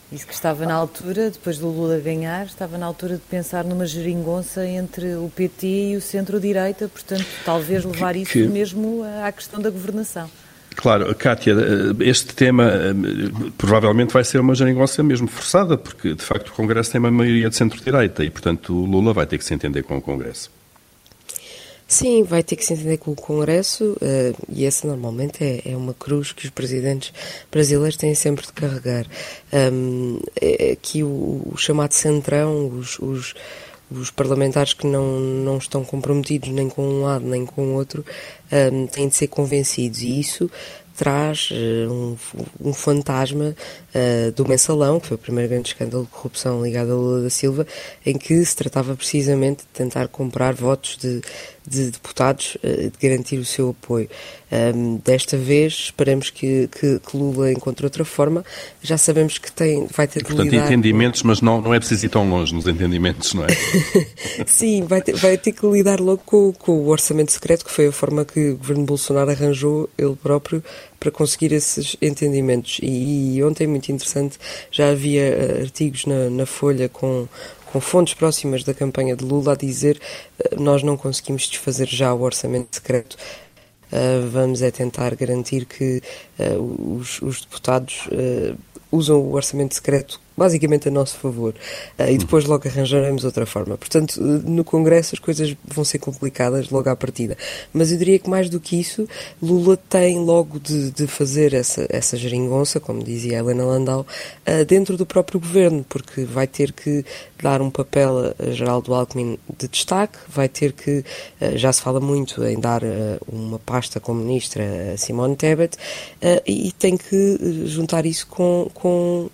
Disse 0.09 0.25
que 0.25 0.33
estava 0.33 0.65
na 0.65 0.73
altura, 0.73 1.29
depois 1.29 1.57
do 1.57 1.67
Lula 1.67 1.99
ganhar, 1.99 2.45
estava 2.45 2.77
na 2.77 2.85
altura 2.85 3.15
de 3.15 3.21
pensar 3.21 3.65
numa 3.65 3.85
geringonça 3.85 4.65
entre 4.65 5.15
o 5.15 5.29
PT 5.35 5.67
e 5.67 5.95
o 5.97 6.01
centro-direita, 6.01 6.87
portanto, 6.87 7.25
talvez 7.43 7.83
levar 7.83 8.15
isso 8.15 8.31
que... 8.31 8.47
mesmo 8.47 9.03
à 9.21 9.29
questão 9.33 9.61
da 9.61 9.69
governação. 9.69 10.29
Claro, 10.77 11.13
Kátia, 11.15 11.55
este 11.99 12.35
tema 12.35 12.65
eh, 12.65 12.93
provavelmente 13.57 14.13
vai 14.13 14.23
ser 14.23 14.39
uma 14.39 14.53
geringonça 14.53 15.01
mesmo 15.01 15.27
forçada, 15.27 15.75
porque 15.75 16.13
de 16.13 16.23
facto 16.23 16.49
o 16.49 16.51
Congresso 16.53 16.91
tem 16.91 16.99
uma 16.99 17.11
maioria 17.11 17.49
de 17.49 17.55
centro-direita 17.55 18.23
e, 18.23 18.29
portanto, 18.29 18.73
o 18.73 18.85
Lula 18.85 19.11
vai 19.11 19.25
ter 19.25 19.39
que 19.39 19.43
se 19.43 19.53
entender 19.53 19.83
com 19.83 19.97
o 19.97 20.01
Congresso. 20.01 20.51
Sim, 21.87 22.23
vai 22.23 22.43
ter 22.43 22.57
que 22.57 22.65
se 22.65 22.73
entender 22.73 22.97
com 22.97 23.11
o 23.11 23.15
Congresso 23.15 23.93
uh, 23.93 24.45
e 24.49 24.65
essa 24.65 24.85
normalmente 24.85 25.41
é, 25.41 25.71
é, 25.71 25.77
uma 25.77 25.93
cruz 25.93 26.33
que 26.33 26.43
os 26.43 26.51
presidentes 26.51 27.13
brasileiros 27.49 27.95
têm 27.95 28.13
sempre 28.13 28.45
de 28.45 28.51
carregar. 28.51 29.05
Um, 29.53 30.19
é, 30.41 30.73
aqui 30.73 31.01
o, 31.01 31.43
o, 31.45 31.53
chamado 31.55 31.93
centrão, 31.93 32.67
os, 32.67 32.99
os, 32.99 33.33
os, 33.89 34.11
parlamentares 34.11 34.73
que 34.73 34.85
não, 34.85 35.17
não 35.17 35.57
estão 35.57 35.85
comprometidos 35.85 36.49
nem 36.49 36.67
com 36.67 36.85
um 36.85 37.03
lado 37.03 37.25
nem 37.25 37.45
com 37.45 37.61
o 37.61 37.75
outro, 37.75 38.05
um, 38.51 38.85
têm 38.87 39.07
de 39.07 39.15
ser 39.15 39.27
convencidos 39.27 40.01
e 40.01 40.19
isso 40.19 40.51
traz 40.97 41.51
uh, 41.51 41.93
um, 41.93 42.17
um, 42.59 42.73
fantasma 42.73 43.55
uh, 43.97 44.31
do 44.31 44.47
mensalão, 44.47 44.99
que 44.99 45.07
foi 45.07 45.15
o 45.15 45.19
primeiro 45.19 45.49
grande 45.49 45.69
escândalo 45.69 46.03
de 46.03 46.09
corrupção 46.09 46.63
ligado 46.63 46.91
a 46.91 46.95
Lula 46.95 47.23
da 47.23 47.29
Silva, 47.29 47.65
em 48.05 48.17
que 48.17 48.45
se 48.45 48.55
tratava 48.55 48.95
precisamente 48.95 49.59
de 49.59 49.69
tentar 49.73 50.07
comprar 50.07 50.53
votos 50.53 50.97
de 50.97 51.21
de 51.67 51.91
deputados 51.91 52.57
eh, 52.63 52.89
de 52.89 53.07
garantir 53.07 53.37
o 53.37 53.45
seu 53.45 53.71
apoio. 53.71 54.09
Um, 54.49 55.01
desta 55.03 55.35
vez 55.35 55.73
esperamos 55.73 56.29
que, 56.29 56.69
que, 56.69 56.99
que, 56.99 57.17
Lula 57.17 57.51
encontre 57.51 57.85
outra 57.85 58.05
forma. 58.05 58.45
Já 58.81 58.97
sabemos 58.97 59.37
que 59.37 59.51
tem, 59.51 59.85
vai 59.87 60.07
ter 60.07 60.21
e, 60.21 60.23
portanto, 60.23 60.49
lidar... 60.49 60.65
entendimentos, 60.65 61.21
mas 61.23 61.41
não, 61.41 61.59
não 61.59 61.73
é 61.73 61.79
preciso 61.79 62.05
ir 62.05 62.09
tão 62.09 62.29
longe 62.29 62.55
nos 62.55 62.65
entendimentos, 62.65 63.33
não 63.33 63.43
é? 63.43 63.47
Sim, 64.47 64.85
vai 64.85 65.01
ter, 65.01 65.13
vai 65.17 65.37
ter 65.37 65.51
que 65.51 65.67
lidar 65.67 65.99
logo 65.99 66.21
com, 66.25 66.53
com 66.53 66.71
o 66.71 66.87
orçamento 66.87 67.33
secreto, 67.33 67.65
que 67.65 67.71
foi 67.71 67.87
a 67.87 67.91
forma 67.91 68.23
que 68.23 68.51
o 68.51 68.57
governo 68.57 68.85
Bolsonaro 68.85 69.29
arranjou 69.29 69.89
ele 69.97 70.15
próprio 70.15 70.63
para 70.99 71.11
conseguir 71.11 71.51
esses 71.51 71.95
entendimentos. 72.01 72.79
E, 72.81 73.35
e 73.35 73.43
ontem, 73.43 73.67
muito 73.67 73.91
interessante, 73.91 74.37
já 74.71 74.89
havia 74.89 75.37
uh, 75.37 75.61
artigos 75.63 76.05
na, 76.05 76.29
na 76.29 76.45
Folha 76.45 76.89
com 76.89 77.27
com 77.71 77.81
fontes 77.81 78.13
próximas 78.13 78.63
da 78.63 78.73
campanha 78.73 79.15
de 79.15 79.23
Lula 79.23 79.53
a 79.53 79.55
dizer 79.55 79.99
eh, 80.39 80.55
nós 80.55 80.83
não 80.83 80.97
conseguimos 80.97 81.47
desfazer 81.47 81.87
já 81.87 82.13
o 82.13 82.21
orçamento 82.21 82.75
secreto. 82.75 83.17
Uh, 83.91 84.27
vamos 84.29 84.61
é 84.61 84.69
tentar 84.69 85.15
garantir 85.15 85.65
que 85.65 86.01
uh, 86.39 86.97
os, 86.97 87.21
os, 87.21 87.39
deputados 87.39 88.07
uh, 88.07 88.57
usam 88.91 89.17
o 89.17 89.33
orçamento 89.33 89.75
secreto 89.75 90.19
basicamente 90.37 90.87
a 90.87 90.91
nosso 90.91 91.17
favor. 91.17 91.55
Uh, 91.97 92.11
e 92.11 92.17
depois 92.17 92.45
logo 92.45 92.67
arranjaremos 92.67 93.25
outra 93.25 93.45
forma. 93.45 93.75
Portanto, 93.77 94.21
no 94.21 94.63
Congresso 94.63 95.15
as 95.15 95.19
coisas 95.19 95.55
vão 95.65 95.83
ser 95.83 95.97
complicadas 95.97 96.69
logo 96.69 96.87
à 96.89 96.95
partida. 96.95 97.35
Mas 97.73 97.91
eu 97.91 97.97
diria 97.97 98.19
que 98.19 98.29
mais 98.29 98.49
do 98.49 98.59
que 98.59 98.79
isso, 98.79 99.07
Lula 99.41 99.75
tem 99.75 100.19
logo 100.19 100.59
de, 100.59 100.91
de 100.91 101.07
fazer 101.07 101.53
essa, 101.53 101.87
essa 101.89 102.15
geringonça, 102.15 102.79
como 102.79 103.03
dizia 103.03 103.39
Helena 103.39 103.65
Landau, 103.65 104.05
uh, 104.47 104.65
dentro 104.65 104.95
do 104.95 105.05
próprio 105.05 105.39
governo, 105.39 105.83
porque 105.89 106.23
vai 106.23 106.45
ter 106.45 106.71
que 106.71 107.03
dar 107.41 107.61
um 107.61 107.71
papel 107.71 108.33
a 108.37 108.51
Geraldo 108.51 108.93
Alckmin 108.93 109.39
de 109.57 109.67
destaque, 109.67 110.19
vai 110.29 110.47
ter 110.47 110.73
que, 110.73 111.03
uh, 111.41 111.57
já 111.57 111.73
se 111.73 111.81
fala 111.81 111.99
muito 111.99 112.43
em 112.43 112.59
dar 112.59 112.83
uma 113.31 113.57
pasta 113.57 113.99
como 113.99 114.21
ministra 114.21 114.93
a 114.93 114.97
Simone 114.97 115.35
Tebet, 115.35 115.77
e 116.45 116.71
tem 116.73 116.97
que 116.97 117.65
juntar 117.65 118.05
isso 118.05 118.27
com, 118.27 118.69
com 118.73 119.29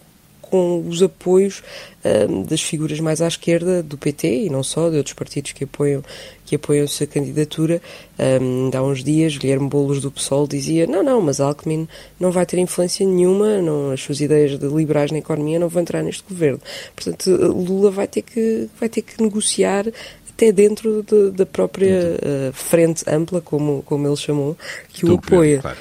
com 0.53 0.87
os 0.87 1.01
apoios 1.01 1.63
um, 2.05 2.43
das 2.43 2.61
figuras 2.61 2.99
mais 2.99 3.23
à 3.23 3.27
esquerda 3.27 3.81
do 3.81 3.97
PT 3.97 4.45
e 4.45 4.49
não 4.51 4.61
só, 4.61 4.87
de 4.87 4.97
outros 4.97 5.15
partidos 5.15 5.51
que 5.51 5.63
apoiam 5.63 6.03
que 6.45 6.57
apoiam 6.57 6.87
sua 6.87 7.07
candidatura. 7.07 7.81
Um, 8.19 8.69
há 8.71 8.83
uns 8.83 9.03
dias, 9.03 9.35
Guilherme 9.35 9.67
Boulos 9.67 9.99
do 9.99 10.11
PSOL 10.11 10.47
dizia: 10.47 10.85
não, 10.85 11.01
não, 11.01 11.19
mas 11.19 11.39
Alckmin 11.39 11.87
não 12.19 12.31
vai 12.31 12.45
ter 12.45 12.59
influência 12.59 13.03
nenhuma, 13.03 13.63
não, 13.63 13.89
as 13.89 14.01
suas 14.01 14.21
ideias 14.21 14.59
de 14.59 14.67
liberais 14.67 15.09
na 15.09 15.17
economia 15.17 15.57
não 15.57 15.69
vão 15.69 15.81
entrar 15.81 16.03
neste 16.03 16.23
governo. 16.29 16.61
Portanto, 16.95 17.31
Lula 17.31 17.89
vai 17.89 18.07
ter 18.07 18.21
que, 18.21 18.69
vai 18.79 18.89
ter 18.89 19.01
que 19.01 19.23
negociar 19.23 19.87
até 20.29 20.51
dentro 20.51 21.01
de, 21.01 21.31
da 21.31 21.47
própria 21.47 22.19
uh, 22.19 22.53
frente 22.53 23.03
ampla, 23.07 23.41
como, 23.41 23.81
como 23.81 24.07
ele 24.07 24.17
chamou, 24.17 24.55
que 24.89 25.03
o 25.03 25.15
apoia. 25.15 25.61
Claro 25.61 25.77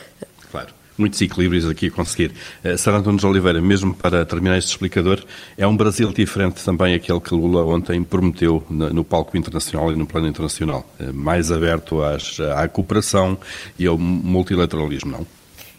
muitos 0.96 1.20
equilíbrios 1.20 1.68
aqui 1.68 1.86
a 1.86 1.90
conseguir. 1.90 2.32
Uh, 2.64 2.76
Sara 2.76 2.98
Antunes 2.98 3.20
de 3.20 3.26
Oliveira, 3.26 3.60
mesmo 3.60 3.94
para 3.94 4.24
terminar 4.24 4.58
este 4.58 4.70
explicador, 4.70 5.22
é 5.56 5.66
um 5.66 5.76
Brasil 5.76 6.12
diferente 6.12 6.64
também 6.64 6.94
aquele 6.94 7.20
que 7.20 7.34
Lula 7.34 7.64
ontem 7.64 8.02
prometeu 8.02 8.64
no, 8.68 9.04
palco 9.04 9.36
internacional 9.36 9.92
e 9.92 9.96
no 9.96 10.06
plano 10.06 10.28
internacional, 10.28 10.86
uh, 11.00 11.12
mais 11.12 11.50
aberto 11.50 12.02
às, 12.02 12.38
à 12.40 12.66
cooperação 12.68 13.38
e 13.78 13.86
ao 13.86 13.98
multilateralismo, 13.98 15.10
não? 15.10 15.26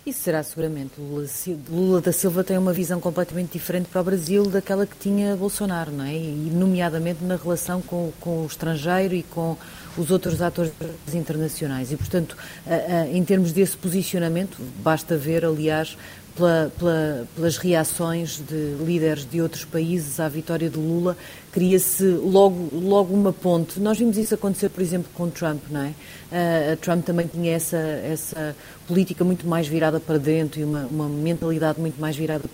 Isso 0.06 0.20
será 0.20 0.44
seguramente. 0.44 1.00
Lula, 1.00 1.26
Lula, 1.70 2.02
da 2.02 2.12
Silva 2.12 2.44
tem 2.44 2.58
uma 2.58 2.74
visão 2.74 3.00
completamente 3.00 3.54
diferente 3.54 3.88
para 3.90 4.02
o 4.02 4.04
Brasil 4.04 4.46
daquela 4.48 4.86
que 4.86 4.98
tinha 4.98 5.34
Bolsonaro, 5.36 5.92
não 5.92 6.04
é? 6.04 6.14
E, 6.14 6.52
nomeadamente 6.54 7.24
na 7.24 7.38
relação 7.38 7.82
com, 7.82 8.12
com 8.20 8.44
o 8.44 8.46
estrangeiro 8.46 9.16
e 9.16 9.24
com 9.24 9.58
os 9.98 10.12
outros 10.12 10.42
atores 10.42 10.72
internacionais. 11.14 11.92
E, 11.92 11.96
portanto, 11.96 12.36
em 13.12 13.24
termos 13.24 13.52
desse 13.52 13.78
posicionamento, 13.78 14.58
basta 14.84 15.16
ver, 15.16 15.46
aliás, 15.46 15.98
pela, 16.36 16.72
pela, 16.78 17.28
pelas 17.36 17.58
reações 17.58 18.40
de 18.40 18.76
líderes 18.84 19.26
de 19.26 19.42
outros 19.42 19.66
países 19.66 20.20
à 20.20 20.28
vitória 20.28 20.70
de 20.70 20.78
Lula, 20.78 21.16
cria-se 21.54 22.04
logo, 22.04 22.70
logo 22.74 23.14
uma 23.14 23.32
ponte. 23.32 23.80
Nós 23.80 24.00
vimos 24.00 24.18
isso 24.18 24.34
acontecer, 24.34 24.70
por 24.70 24.82
exemplo, 24.82 25.10
com 25.14 25.30
Trump, 25.30 25.62
não 25.70 25.82
é? 25.82 25.94
Uh, 26.34 26.76
Trump 26.78 27.06
também 27.06 27.28
tinha 27.28 27.54
essa, 27.54 27.78
essa 27.78 28.56
política 28.88 29.24
muito 29.24 29.48
mais 29.48 29.68
virada 29.68 30.00
para 30.00 30.18
dentro 30.18 30.60
e 30.60 30.64
uma, 30.64 30.88
uma 30.88 31.08
mentalidade 31.08 31.80
muito 31.80 32.02
mais 32.02 32.16
virada 32.16 32.50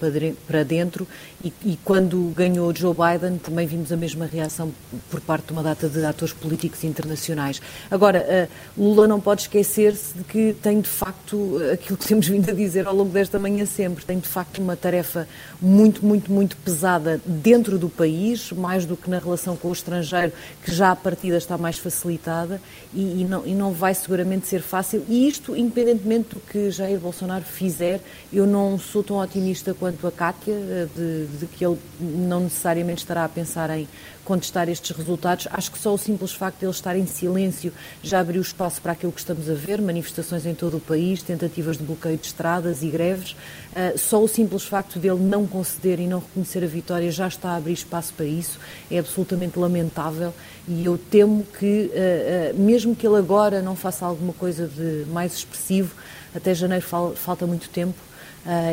para 0.46 0.64
dentro 0.66 1.08
e, 1.42 1.54
e, 1.64 1.80
quando 1.84 2.34
ganhou 2.36 2.76
Joe 2.76 2.94
Biden 2.94 3.38
também 3.38 3.66
vimos 3.66 3.92
a 3.94 3.96
mesma 3.96 4.26
reação 4.26 4.72
por 5.10 5.22
parte 5.22 5.48
de 5.48 5.54
uma 5.54 5.64
data 5.64 5.88
de 5.88 6.04
atores 6.04 6.34
políticos 6.34 6.84
internacionais. 6.84 7.62
Agora, 7.90 8.50
uh, 8.78 8.82
Lula 8.84 9.08
não 9.08 9.22
pode 9.22 9.44
esquecer-se 9.44 10.18
de 10.18 10.24
que 10.26 10.54
tem 10.62 10.82
de 10.82 10.90
facto 10.90 11.58
aquilo 11.72 11.98
que 11.98 12.06
temos 12.06 12.28
vindo 12.28 12.50
a 12.50 12.54
dizer 12.54 12.86
ao 12.86 12.94
longo 12.94 13.12
desta 13.12 13.40
manhã 13.40 13.66
sempre, 13.70 14.06
tem 14.06 14.20
de 14.20 14.28
facto 14.28 14.60
uma 14.60 14.76
tarefa 14.76 15.28
muito, 15.62 16.06
muito, 16.06 16.32
muito 16.32 16.58
pesada 16.58 17.22
dentro 17.26 17.78
do 17.78 17.90
país, 17.90 18.52
mais 18.52 18.86
do 18.86 18.98
que 18.98 19.10
na 19.10 19.20
relação 19.20 19.56
com 19.56 19.70
o 19.70 19.74
estrangeiro, 19.74 20.34
que 20.64 20.74
já 20.74 20.92
a 20.92 20.96
partida 20.96 21.38
está 21.38 21.58
mais 21.58 21.78
facilitada 21.78 22.62
e, 22.94 23.22
e, 23.22 23.26
não, 23.26 23.46
e 23.46 23.54
não 23.54 23.72
vai 23.72 23.94
seguramente 23.94 24.48
ser 24.48 24.62
fácil. 24.62 25.06
E 25.08 25.28
isto, 25.28 25.56
independentemente 25.56 26.36
do 26.36 26.40
que 26.40 26.72
Jair 26.72 27.00
Bolsonaro 27.00 27.46
fizer, 27.46 28.02
eu 28.32 28.46
não 28.46 28.78
sou 28.78 29.04
tão 29.04 29.18
otimista 29.18 29.74
quanto 29.74 30.06
a 30.08 30.12
Cátia, 30.12 30.54
eh, 30.54 30.88
de, 30.96 31.28
de 31.40 31.46
que 31.46 31.66
ele 31.66 31.78
não 32.00 32.42
necessariamente 32.42 33.04
estará 33.04 33.26
a 33.26 33.30
pensar 33.30 33.70
em 33.70 33.88
contestar 34.30 34.70
estes 34.70 34.96
resultados. 34.96 35.48
Acho 35.52 35.72
que 35.72 35.80
só 35.80 35.92
o 35.92 35.98
simples 35.98 36.32
facto 36.34 36.60
de 36.60 36.66
ele 36.66 36.72
estar 36.72 36.96
em 36.96 37.08
silêncio 37.08 37.74
já 38.04 38.20
abriu 38.20 38.40
espaço 38.40 38.80
para 38.80 38.92
aquilo 38.92 39.12
que 39.12 39.20
estamos 39.20 39.50
a 39.50 39.56
ver, 39.56 39.82
manifestações 39.82 40.46
em 40.46 40.54
todo 40.54 40.78
o 40.78 40.80
país, 40.80 41.24
tentativas 41.24 41.78
de 41.78 41.84
bloqueio 41.84 42.16
de 42.16 42.28
estradas 42.28 42.84
e 42.84 42.90
greves. 42.90 43.36
Uh, 43.70 43.98
só 43.98 44.24
o 44.24 44.28
simples 44.28 44.64
facto 44.64 44.98
dele 44.98 45.20
não 45.20 45.46
conceder 45.46 46.00
e 46.00 46.08
não 46.08 46.20
reconhecer 46.20 46.64
a 46.64 46.68
vitória 46.68 47.12
já 47.12 47.28
está 47.28 47.52
a 47.52 47.56
abrir 47.58 47.74
espaço 47.74 48.14
para 48.14 48.26
isso. 48.26 48.60
É 48.90 48.98
absolutamente 49.00 49.60
lamentável 49.60 50.34
e 50.68 50.86
eu 50.86 50.98
temo 50.98 51.46
que, 51.58 51.92
uh, 51.94 52.56
uh, 52.56 52.60
mesmo 52.60 52.96
que 52.96 53.06
ele 53.06 53.18
agora 53.18 53.62
não 53.62 53.76
faça 53.76 54.06
alguma 54.06 54.34
coisa 54.34 54.68
de 54.68 55.06
mais 55.12 55.34
expressivo, 55.36 55.94
até 56.36 56.54
janeiro 56.54 56.86
fal 56.86 57.14
falta 57.16 57.46
muito 57.46 57.70
tempo, 57.70 57.98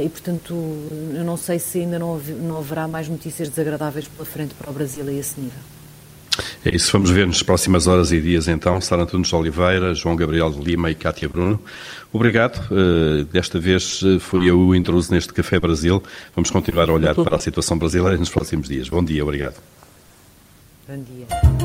e, 0.02 0.08
portanto, 0.08 0.54
eu 1.14 1.24
não 1.24 1.36
sei 1.36 1.58
se 1.58 1.80
ainda 1.80 1.98
não, 1.98 2.16
não 2.16 2.58
haverá 2.58 2.88
mais 2.88 3.08
notícias 3.08 3.48
desagradáveis 3.48 4.08
pela 4.08 4.24
frente 4.24 4.54
para 4.54 4.70
o 4.70 4.72
Brasil 4.72 5.06
a 5.06 5.12
esse 5.12 5.38
nível. 5.38 5.75
É 6.66 6.74
isso, 6.74 6.90
vamos 6.90 7.10
ver 7.10 7.28
nas 7.28 7.44
próximas 7.44 7.86
horas 7.86 8.10
e 8.10 8.20
dias 8.20 8.48
então. 8.48 8.80
Sara 8.80 9.04
Antunes 9.04 9.28
de 9.28 9.36
Oliveira, 9.36 9.94
João 9.94 10.16
Gabriel 10.16 10.50
de 10.50 10.60
Lima 10.60 10.90
e 10.90 10.96
Cátia 10.96 11.28
Bruno. 11.28 11.60
Obrigado. 12.12 12.58
Uh, 12.72 13.22
desta 13.26 13.60
vez 13.60 14.02
uh, 14.02 14.18
fui 14.18 14.50
eu 14.50 14.58
o 14.58 14.74
intruso 14.74 15.12
neste 15.12 15.32
Café 15.32 15.60
Brasil. 15.60 16.02
Vamos 16.34 16.50
continuar 16.50 16.90
a 16.90 16.92
olhar 16.92 17.14
para 17.14 17.36
a 17.36 17.38
situação 17.38 17.78
brasileira 17.78 18.18
nos 18.18 18.30
próximos 18.30 18.68
dias. 18.68 18.88
Bom 18.88 19.04
dia, 19.04 19.22
obrigado. 19.22 19.54
Bom 20.88 21.04
dia. 21.04 21.55